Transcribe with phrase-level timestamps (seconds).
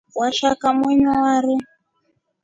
[0.19, 1.55] Washaka wenywa wari.